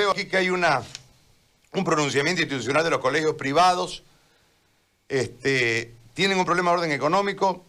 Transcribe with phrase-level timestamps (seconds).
[0.00, 0.82] veo aquí que hay una,
[1.74, 4.02] un pronunciamiento institucional de los colegios privados.
[5.08, 7.62] Este, tienen un problema de orden económico,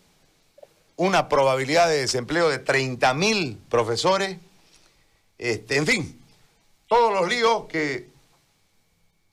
[0.96, 4.38] una probabilidad de desempleo de 30.000 profesores.
[5.38, 6.22] Este, en fin,
[6.88, 8.08] todos los líos que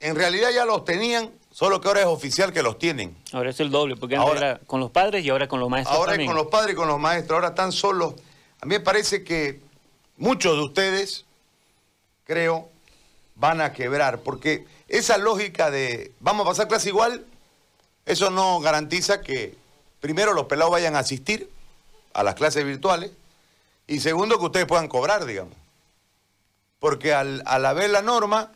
[0.01, 3.17] en realidad ya los tenían, solo que ahora es oficial que los tienen.
[3.33, 5.69] Ahora es el doble, porque antes Ahora- era con los padres y ahora con los
[5.69, 8.15] maestros Ahora es con los padres y con los maestros, ahora están solos.
[8.61, 9.61] A mí me parece que
[10.17, 11.27] muchos de ustedes,
[12.25, 12.71] creo,
[13.39, 17.25] van a quebrar, porque esa lógica de vamos a pasar clase igual,
[18.05, 19.55] eso no garantiza que
[20.01, 21.49] primero los pelados vayan a asistir
[22.15, 23.13] a las clases virtuales
[23.87, 25.55] y segundo que ustedes puedan cobrar, digamos.
[26.79, 28.53] Porque al, al haber la norma,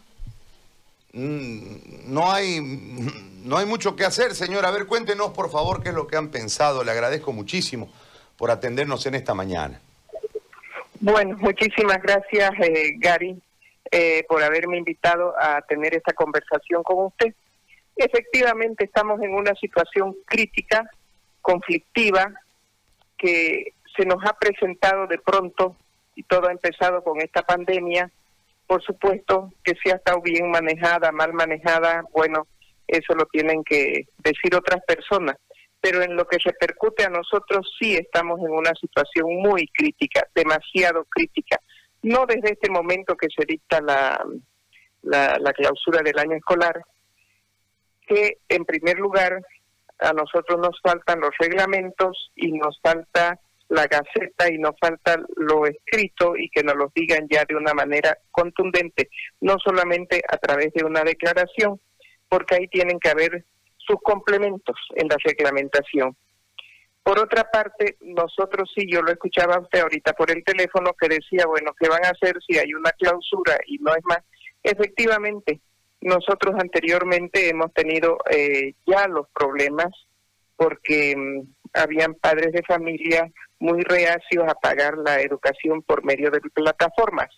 [1.12, 2.60] mm, no hay,
[3.44, 4.66] no hay mucho que hacer, señor.
[4.66, 6.84] A ver, cuéntenos, por favor, qué es lo que han pensado.
[6.84, 7.90] Le agradezco muchísimo
[8.36, 9.80] por atendernos en esta mañana.
[11.00, 13.42] Bueno, muchísimas gracias, eh, Gary,
[13.94, 17.34] eh, por haberme invitado a tener esta conversación con usted.
[17.94, 20.88] Efectivamente, estamos en una situación crítica,
[21.42, 22.32] conflictiva,
[23.18, 25.76] que se nos ha presentado de pronto
[26.14, 28.10] y todo ha empezado con esta pandemia.
[28.66, 32.46] Por supuesto que si ha estado bien manejada, mal manejada, bueno,
[32.86, 35.36] eso lo tienen que decir otras personas.
[35.82, 41.04] Pero en lo que repercute a nosotros sí estamos en una situación muy crítica, demasiado
[41.10, 41.58] crítica.
[42.02, 44.24] No desde este momento que se dicta la,
[45.02, 46.82] la, la clausura del año escolar,
[48.06, 49.40] que en primer lugar
[49.98, 55.66] a nosotros nos faltan los reglamentos y nos falta la gaceta y nos falta lo
[55.66, 59.08] escrito y que nos lo digan ya de una manera contundente,
[59.40, 61.80] no solamente a través de una declaración,
[62.28, 63.44] porque ahí tienen que haber
[63.78, 66.14] sus complementos en la reglamentación.
[67.02, 71.46] Por otra parte, nosotros sí, yo lo escuchaba usted ahorita por el teléfono que decía,
[71.46, 74.20] bueno, ¿qué van a hacer si hay una clausura y no es más?
[74.62, 75.60] Efectivamente,
[76.00, 79.88] nosotros anteriormente hemos tenido eh, ya los problemas
[80.56, 81.40] porque mm,
[81.74, 83.28] habían padres de familia
[83.58, 87.28] muy reacios a pagar la educación por medio de plataformas.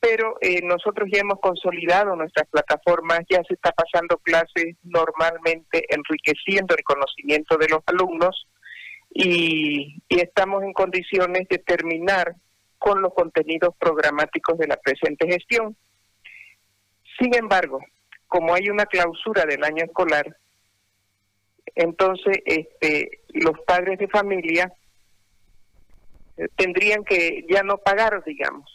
[0.00, 6.74] Pero eh, nosotros ya hemos consolidado nuestras plataformas, ya se está pasando clases normalmente enriqueciendo
[6.76, 8.46] el conocimiento de los alumnos
[9.18, 12.36] y, y estamos en condiciones de terminar
[12.78, 15.74] con los contenidos programáticos de la presente gestión.
[17.18, 17.80] Sin embargo,
[18.28, 20.36] como hay una clausura del año escolar,
[21.74, 24.70] entonces este, los padres de familia
[26.36, 28.70] eh, tendrían que ya no pagar, digamos.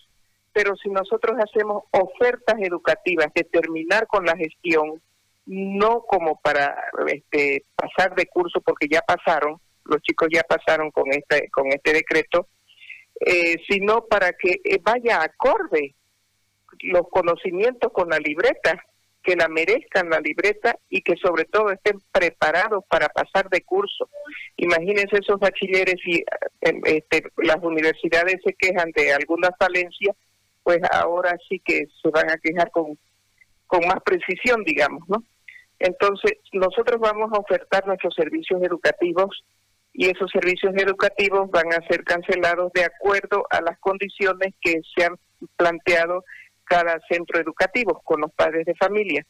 [0.54, 5.02] Pero si nosotros hacemos ofertas educativas de terminar con la gestión,
[5.46, 6.76] no como para
[7.08, 11.94] este, pasar de curso, porque ya pasaron, los chicos ya pasaron con este, con este
[11.94, 12.48] decreto,
[13.20, 15.96] eh, sino para que eh, vaya acorde
[16.84, 18.84] los conocimientos con la libreta,
[19.24, 24.10] que la merezcan la libreta y que sobre todo estén preparados para pasar de curso.
[24.58, 30.16] Imagínense esos bachilleres y eh, este, las universidades se quejan de alguna falencia,
[30.64, 32.98] pues ahora sí que se van a quejar con,
[33.68, 35.24] con más precisión, digamos, ¿no?
[35.78, 39.44] Entonces, nosotros vamos a ofertar nuestros servicios educativos
[39.94, 45.06] y esos servicios educativos van a ser cancelados de acuerdo a las condiciones que se
[45.06, 45.16] han
[45.58, 46.24] planteado
[46.64, 49.26] cada centro educativo con los padres de familia.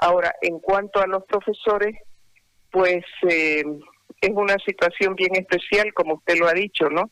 [0.00, 1.96] Ahora, en cuanto a los profesores,
[2.70, 3.64] pues eh,
[4.20, 7.10] es una situación bien especial, como usted lo ha dicho, ¿no?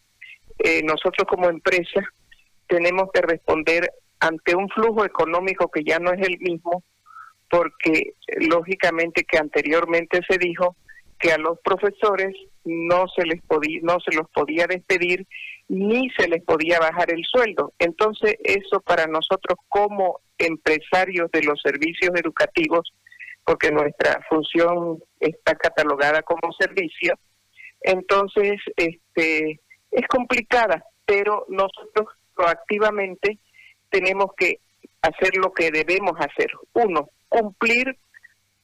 [0.59, 2.01] Eh, nosotros como empresa
[2.69, 6.83] tenemos que responder ante un flujo económico que ya no es el mismo,
[7.51, 10.77] porque eh, lógicamente que anteriormente se dijo
[11.19, 12.35] que a los profesores
[12.67, 15.27] no se les podía no se los podía despedir
[15.69, 17.73] ni se les podía bajar el sueldo.
[17.79, 22.93] Entonces, eso para nosotros como empresarios de los servicios educativos,
[23.45, 27.15] porque nuestra función está catalogada como servicio,
[27.81, 29.61] entonces este
[29.91, 33.39] es complicada, pero nosotros proactivamente
[33.91, 34.61] tenemos que
[35.03, 36.51] hacer lo que debemos hacer.
[36.75, 37.97] Uno, cumplir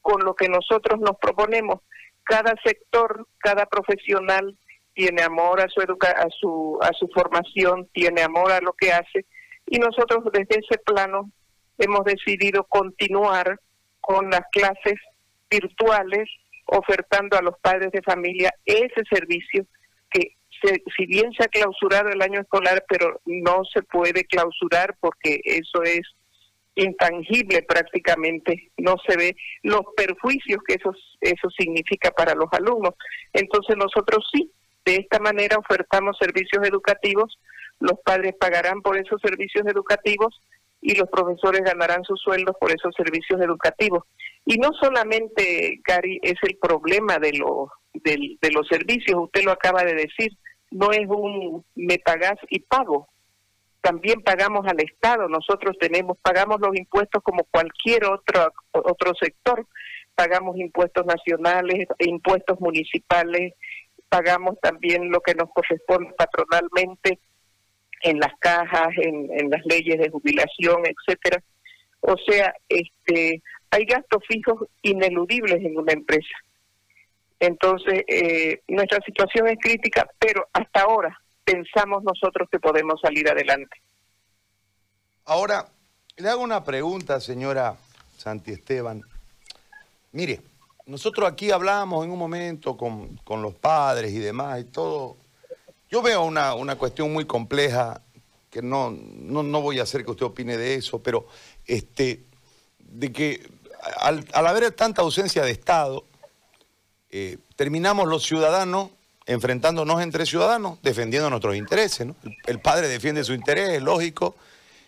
[0.00, 1.80] con lo que nosotros nos proponemos.
[2.24, 4.56] Cada sector, cada profesional
[4.94, 8.92] tiene amor a su educa a su a su formación, tiene amor a lo que
[8.92, 9.24] hace
[9.66, 11.30] y nosotros desde ese plano
[11.78, 13.58] hemos decidido continuar
[14.00, 14.94] con las clases
[15.50, 16.28] virtuales
[16.66, 19.64] ofertando a los padres de familia ese servicio
[20.10, 24.94] que se, si bien se ha clausurado el año escolar, pero no se puede clausurar
[25.00, 26.02] porque eso es
[26.74, 32.94] intangible prácticamente, no se ve los perjuicios que eso, eso significa para los alumnos.
[33.32, 34.50] Entonces nosotros sí,
[34.84, 37.38] de esta manera ofertamos servicios educativos,
[37.78, 40.40] los padres pagarán por esos servicios educativos
[40.80, 44.04] y los profesores ganarán sus sueldos por esos servicios educativos.
[44.44, 49.52] Y no solamente, Gary, es el problema de los, de, de los servicios, usted lo
[49.52, 50.32] acaba de decir,
[50.72, 53.08] no es un me pagas y pago.
[53.82, 59.66] También pagamos al Estado, nosotros tenemos, pagamos los impuestos como cualquier otro, otro sector,
[60.14, 63.54] pagamos impuestos nacionales, impuestos municipales,
[64.08, 67.18] pagamos también lo que nos corresponde patronalmente
[68.02, 71.42] en las cajas, en, en las leyes de jubilación, etcétera.
[72.00, 76.36] O sea, este, hay gastos fijos ineludibles en una empresa.
[77.40, 83.80] Entonces, eh, nuestra situación es crítica, pero hasta ahora pensamos nosotros que podemos salir adelante.
[85.24, 85.68] Ahora,
[86.16, 87.76] le hago una pregunta, señora
[88.16, 89.02] Santi Esteban.
[90.12, 90.40] Mire,
[90.86, 95.16] nosotros aquí hablábamos en un momento con, con los padres y demás y todo.
[95.90, 98.00] Yo veo una, una cuestión muy compleja,
[98.50, 101.26] que no, no, no, voy a hacer que usted opine de eso, pero
[101.66, 102.24] este,
[102.78, 103.48] de que
[103.98, 106.04] al, al haber tanta ausencia de Estado,
[107.10, 108.90] eh, terminamos los ciudadanos
[109.26, 112.06] enfrentándonos entre ciudadanos, defendiendo nuestros intereses.
[112.46, 114.36] El, padre defiende su interés, es lógico,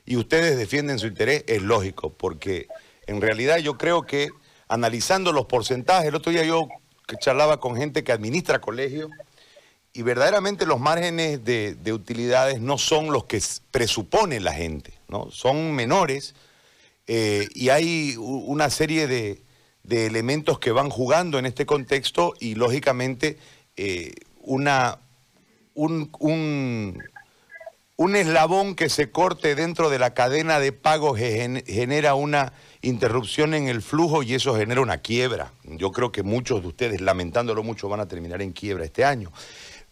[0.05, 2.67] y ustedes defienden su interés, es lógico, porque
[3.07, 4.31] en realidad yo creo que
[4.69, 6.69] analizando los porcentajes, el otro día yo
[7.21, 9.11] charlaba con gente que administra colegios,
[9.97, 13.41] y verdaderamente los márgenes de, de, utilidades no son los que
[13.71, 15.31] presupone la gente, ¿no?
[15.31, 16.35] son menores,
[17.07, 23.39] eh, y hay una serie de elementos que van jugando en este contexto y lógicamente
[23.77, 24.99] eh, una,
[25.75, 26.11] un,
[27.97, 33.69] un, eslabón que se corte dentro de la cadena de pagos genera una interrupción en
[33.69, 35.53] el flujo y eso genera una quiebra.
[35.65, 39.33] Yo creo que muchos de ustedes, lamentándolo mucho, van a terminar en quiebra este año.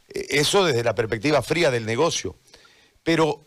[0.08, 2.36] Eh, eso desde la perspectiva fría del negocio.
[3.02, 3.40] Pero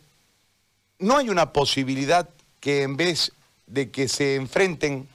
[0.99, 2.29] no hay una posibilidad
[2.59, 3.31] que en vez
[3.67, 5.07] de que se enfrenten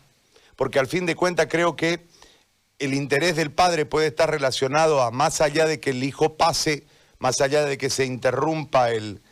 [0.61, 2.01] porque al fin de cuentas creo que
[2.81, 6.85] el interés del padre puede estar relacionado a más allá de que el hijo pase,
[7.19, 9.23] más allá de que se interrumpa el,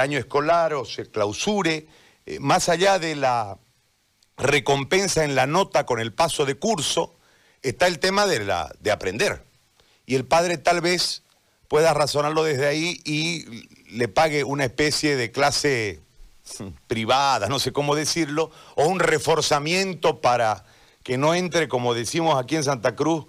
[0.00, 1.86] año escolar o se clausure,
[2.24, 3.58] eh, más allá de la
[4.38, 7.14] recompensa en la nota con el paso de curso,
[7.62, 9.44] está el tema de, la, de aprender.
[10.06, 11.22] Y el padre tal vez
[11.68, 13.44] pueda razonarlo desde ahí y
[13.90, 16.00] le pague una especie de clase
[16.86, 20.64] privada, no sé cómo decirlo, o un reforzamiento para
[21.06, 23.26] que no entre, como decimos aquí en Santa Cruz,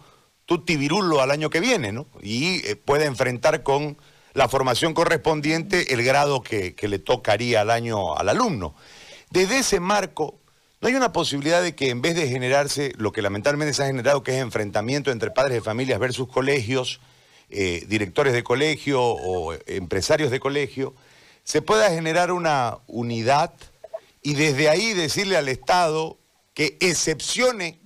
[0.47, 2.07] tutti virulo al año que viene, ¿no?
[2.24, 3.97] Y eh, pueda enfrentar con
[4.33, 8.74] la formación correspondiente el grado que, le tocaría al año al alumno.
[9.29, 10.39] Desde ese marco,
[10.81, 13.85] ¿no hay una posibilidad de que en vez de generarse lo que lamentablemente se ha
[13.85, 17.00] generado, que es enfrentamiento entre padres de familias versus colegios,
[17.51, 20.95] eh, directores de colegio o empresarios de colegio,
[21.44, 23.53] se pueda generar una unidad
[24.23, 26.17] y desde ahí decirle al Estado
[26.57, 27.80] que excepcione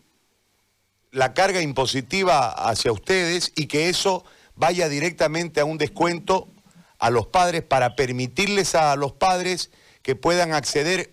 [1.12, 4.24] la carga impositiva hacia ustedes y que eso
[4.56, 6.48] vaya directamente a un descuento
[6.98, 9.72] a los padres para permitirles a los padres
[10.04, 11.12] que puedan acceder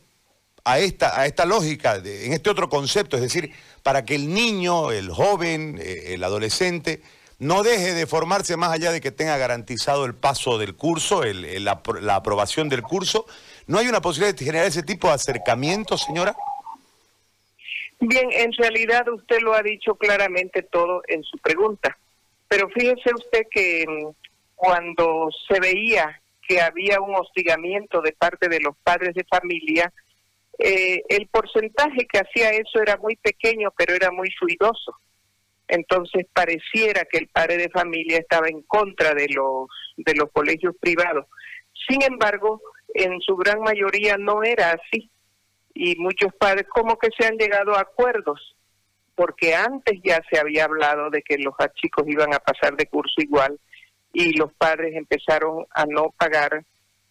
[0.63, 3.53] a esta, a esta lógica, en este otro concepto, es decir,
[3.83, 7.03] para que el niño, el joven, eh, el adolescente,
[7.41, 11.83] no deje de formarse más allá de que tenga garantizado el paso del curso, la,
[12.15, 13.27] aprobación del curso.
[13.67, 16.37] ¿No hay una posibilidad de generar ese tipo de acercamiento, señora?
[18.01, 21.99] Bien, en realidad usted lo ha dicho claramente todo en su pregunta,
[22.47, 24.09] pero fíjese usted que mm,
[24.55, 29.93] cuando se veía que había un hostigamiento de parte de los padres de familia,
[30.59, 34.97] eh, el porcentaje que hacía eso era muy pequeño, pero era muy fluidoso.
[35.69, 40.75] Entonces pareciera que el padre de familia estaba en contra de los de los colegios
[40.81, 41.27] privados.
[41.87, 42.63] Sin embargo,
[42.95, 45.11] en su gran mayoría no era así.
[45.81, 48.57] Y muchos padres como que se han llegado a acuerdos,
[49.15, 53.15] porque antes ya se había hablado de que los chicos iban a pasar de curso
[53.19, 53.59] igual
[54.13, 56.65] y los padres empezaron a no pagar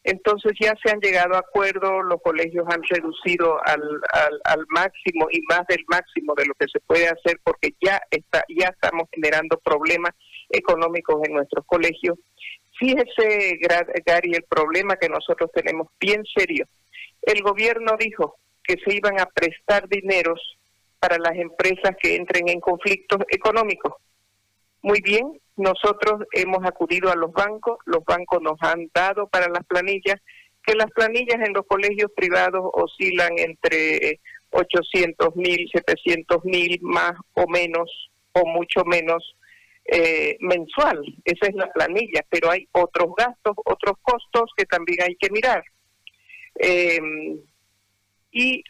[0.07, 3.81] entonces ya se han llegado a acuerdo, los colegios han reducido al,
[4.45, 8.41] al, máximo y más del máximo de lo que se puede hacer porque ya está
[8.47, 10.13] ya estamos generando problemas
[10.49, 12.17] económicos en nuestros colegios.
[12.79, 13.59] Fíjese,
[14.05, 16.67] Gary, el problema que nosotros tenemos bien serio.
[17.21, 20.57] El gobierno dijo que se iban a prestar dineros
[20.99, 23.93] para las empresas que entren en conflictos económicos.
[24.81, 29.65] Muy bien, nosotros hemos acudido a los bancos, los bancos nos han dado para las
[29.65, 30.21] planillas,
[30.65, 34.19] que las planillas en los colegios privados oscilan entre
[34.51, 37.89] 800 mil, 700 mil, más o menos,
[38.33, 39.35] o mucho menos
[39.85, 41.01] eh, mensual.
[41.23, 45.63] Esa es la planilla, pero hay otros gastos, otros costos que también hay que mirar.
[46.59, 46.99] Eh,
[48.37, 48.63] y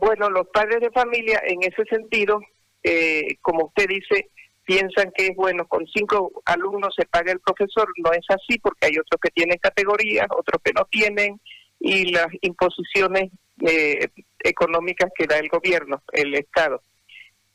[0.00, 2.40] bueno, los padres de familia en ese sentido,
[2.82, 4.30] eh, como usted dice,
[4.64, 8.86] piensan que es bueno, con cinco alumnos se paga el profesor, no es así porque
[8.86, 11.40] hay otros que tienen categorías, otros que no tienen,
[11.78, 13.30] y las imposiciones
[13.64, 14.08] eh,
[14.40, 16.82] económicas que da el gobierno, el Estado.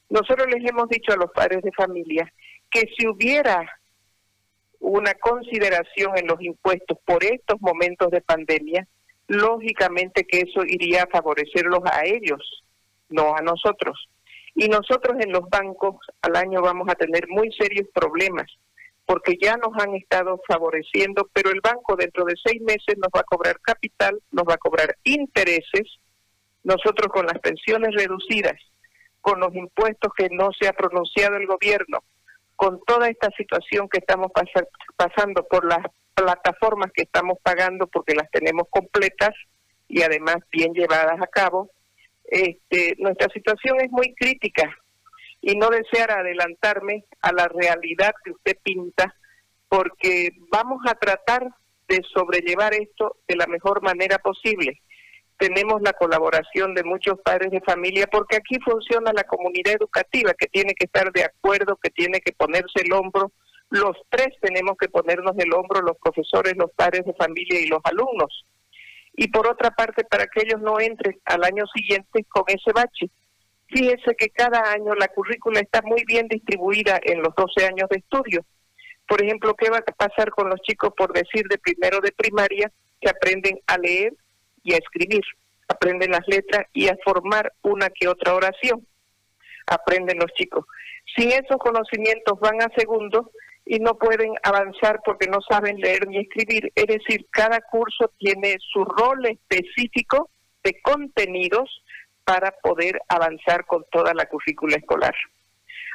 [0.10, 2.31] Nosotros les hemos dicho a los padres de familia
[2.70, 3.67] que si hubiera
[4.79, 8.88] una consideración en los impuestos por estos momentos de pandemia,
[9.32, 12.64] lógicamente que eso iría a favorecerlos a ellos,
[13.08, 14.10] no a nosotros.
[14.56, 18.48] Y nosotros en los bancos al año vamos a tener muy serios problemas,
[19.06, 23.22] porque ya nos han estado favoreciendo, pero el banco dentro de seis meses nos va
[23.22, 25.88] a cobrar capital, nos va a cobrar intereses,
[26.66, 28.60] nosotros con las pensiones reducidas,
[29.22, 32.04] con los impuestos que no se ha pronunciado el gobierno,
[32.58, 34.30] con toda esta situación que estamos
[34.98, 39.32] pasando por las plataformas que estamos pagando porque las tenemos completas
[39.88, 41.70] y además bien llevadas a cabo,
[42.25, 44.70] este, nuestra situación es muy crítica
[45.41, 49.15] y no desear adelantarme a la realidad que usted pinta
[49.68, 51.48] porque vamos a tratar
[51.88, 54.82] de sobrellevar esto de la mejor manera posible
[55.41, 60.46] tenemos la colaboración de muchos padres de familia, porque aquí funciona la comunidad educativa, que
[60.46, 63.32] tiene que estar de acuerdo, que tiene que ponerse el hombro.
[63.72, 67.80] Los tres tenemos que ponernos el hombro, los profesores, los padres de familia y los
[67.84, 68.46] alumnos.
[69.13, 73.10] Y por otra parte, para que ellos no entren al año siguiente con ese bache.
[73.68, 77.98] Fíjese que cada año la currícula está muy bien distribuida en los 12 años de
[77.98, 78.46] estudio.
[79.08, 82.72] Por ejemplo, ¿qué va a pasar con los chicos, por decir, de primero de primaria,
[83.00, 84.13] que aprenden a leer,
[84.63, 85.24] y a escribir,
[85.68, 88.86] aprenden las letras y a formar una que otra oración.
[89.68, 90.66] Aprenden los chicos.
[91.16, 93.32] Sin esos conocimientos van a segundo
[93.72, 96.74] y no pueden avanzar porque no saben leer ni escribir.
[96.75, 100.30] Es decir, cada curso tiene su rol específico
[100.62, 101.82] de contenidos
[102.25, 105.16] para poder avanzar con toda la currícula escolar.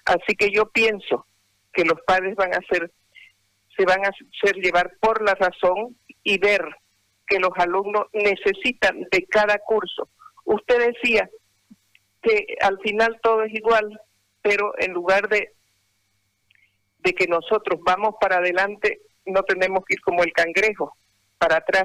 [0.06, 1.26] Así que yo pienso
[1.74, 2.90] que los padres van a ser,
[3.76, 6.62] se van a hacer llevar por la razón y ver
[7.26, 10.08] que los alumnos necesitan de cada curso.
[10.46, 11.28] Usted decía
[12.22, 14.00] que al final todo es igual,
[14.40, 15.52] pero en lugar de,
[17.06, 20.92] de que nosotros vamos para adelante, no tenemos que ir como el cangrejo,
[21.38, 21.84] para atrás.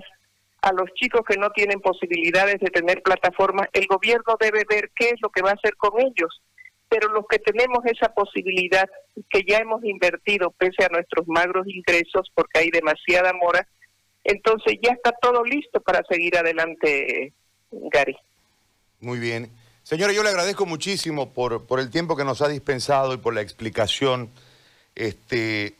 [0.64, 5.10] A los chicos que no tienen posibilidades de tener plataformas, el gobierno debe ver qué
[5.10, 6.42] es lo que va a hacer con ellos.
[6.90, 8.90] Pero los que tenemos esa posibilidad,
[9.30, 13.68] que ya hemos invertido pese a nuestros magros ingresos, porque hay demasiada mora,
[14.24, 17.32] entonces ya está todo listo para seguir adelante,
[17.72, 18.18] Gary.
[19.00, 19.52] Muy bien.
[19.84, 23.36] Señora, yo le agradezco muchísimo por, por el tiempo que nos ha dispensado y por
[23.36, 24.32] la explicación.
[25.02, 25.74] Este,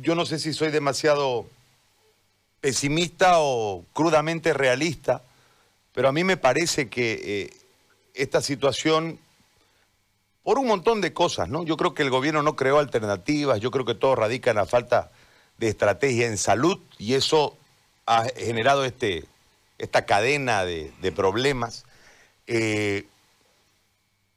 [0.00, 1.46] yo no sé si soy demasiado
[2.60, 5.22] pesimista o crudamente realista,
[5.92, 7.56] pero a mí me parece que eh,
[8.14, 9.20] esta situación,
[10.42, 11.62] por un montón de cosas, ¿no?
[11.64, 14.66] Yo creo que el gobierno no creó alternativas, yo creo que todo radica en la
[14.66, 15.12] falta
[15.58, 17.56] de estrategia en salud y eso
[18.06, 19.24] ha generado este,
[19.78, 21.84] esta cadena de, problemas.
[22.48, 23.06] Eh,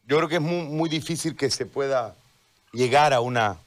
[0.05, 2.13] yo creo que es muy, muy, difícil que se pueda
[2.71, 3.57] llegar a una,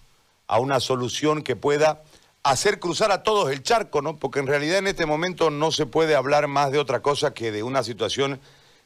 [0.47, 2.03] a una solución que pueda
[2.43, 4.17] hacer cruzar a todos el charco, ¿no?
[4.17, 7.53] Porque en realidad en este momento no se puede hablar más de otra cosa que
[7.53, 8.41] de una situación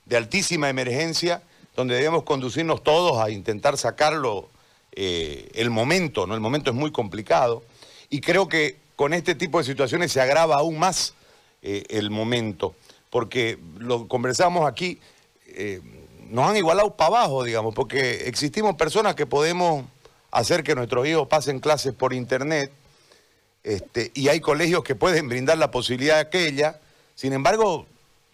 [0.06, 1.42] de altísima emergencia
[1.76, 4.48] donde debemos conducirnos todos a intentar sacarlo
[4.92, 6.34] eh, el momento, ¿no?
[6.34, 7.62] El momento es muy complicado.
[8.10, 11.14] Y creo que con este tipo de situaciones se agrava aún más
[11.62, 12.74] eh, el momento,
[13.10, 15.00] porque lo conversamos aquí,
[15.48, 15.80] eh,
[16.28, 19.84] nos han igualado para abajo, digamos, porque existimos personas que podemos
[20.34, 22.70] hacer que nuestros hijos pasen clases por internet,
[23.62, 26.80] este, y hay colegios que pueden brindar la posibilidad de aquella,
[27.14, 27.86] sin embargo,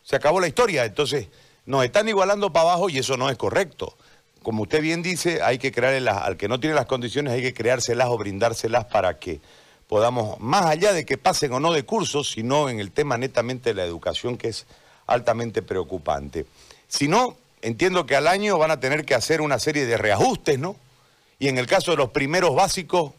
[0.02, 1.28] se acabó la historia, entonces
[1.66, 3.96] nos están igualando para abajo y eso no es correcto.
[4.42, 7.52] Como usted bien dice, hay que crear, al que no tiene las condiciones, hay que
[7.52, 9.40] creárselas o brindárselas para que
[9.86, 13.70] podamos, más allá de que pasen o no de cursos, sino en el tema netamente
[13.70, 14.66] de la educación, que es
[15.06, 16.46] altamente preocupante.
[16.88, 20.58] Si no, entiendo que al año van a tener que hacer una serie de reajustes,
[20.58, 20.76] ¿no?
[21.40, 23.12] Y en el caso de los primeros básicos,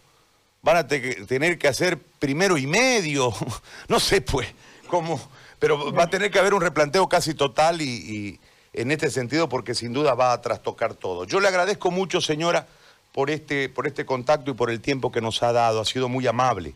[0.61, 3.33] van a tener que hacer primero y medio,
[3.89, 4.47] no sé pues,
[4.87, 5.19] cómo,
[5.59, 8.39] pero va a tener que haber un replanteo casi total y, y
[8.73, 11.25] en este sentido, porque sin duda va a trastocar todo.
[11.25, 12.65] Yo le agradezco mucho, señora
[13.11, 15.81] por este, por este contacto y por el tiempo que nos ha dado.
[15.81, 16.73] Ha sido muy amable.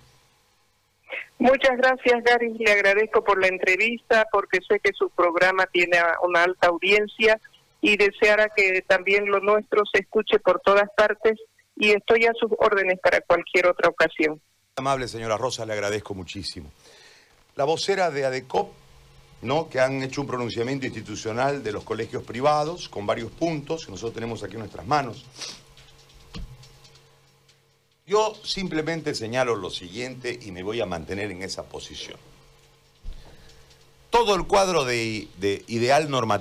[1.37, 2.53] Muchas gracias, Gary.
[2.57, 7.39] Le agradezco por la entrevista, porque sé que su programa tiene una alta audiencia
[7.85, 11.39] y deseara que también lo nuestro se escuche por todas partes
[11.75, 14.41] y estoy a sus órdenes para cualquier otra ocasión.
[14.75, 16.71] Amable señora Rosa, le agradezco muchísimo.
[17.55, 18.73] La vocera de ADECOP,
[19.43, 19.69] ¿no?
[19.69, 24.15] que han hecho un pronunciamiento institucional de los colegios privados con varios puntos que nosotros
[24.15, 25.23] tenemos aquí en nuestras manos.
[28.07, 32.17] Yo simplemente señalo lo siguiente y me voy a mantener en esa posición.
[34.09, 36.25] Todo el cuadro de, de ideal normativo